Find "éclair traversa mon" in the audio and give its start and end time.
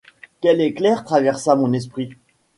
0.61-1.73